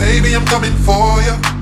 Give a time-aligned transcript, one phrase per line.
[0.00, 1.59] Baby, I'm coming for you.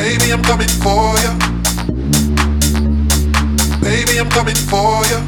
[0.00, 1.32] Baby, I'm coming for you.
[3.82, 5.20] Baby, I'm coming for you.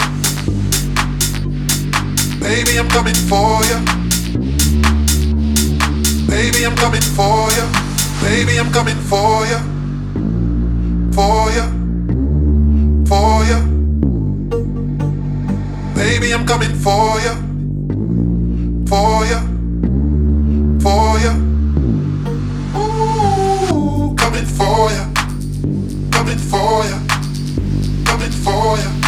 [2.41, 3.78] Baby, I'm coming for you.
[6.27, 7.67] Baby, I'm coming for you.
[8.23, 9.59] Baby, I'm coming for you.
[11.12, 11.65] For you.
[13.06, 13.61] For you.
[15.95, 17.34] Baby, I'm coming for you.
[18.89, 20.81] For you.
[20.81, 21.52] For you.
[28.44, 29.01] for you.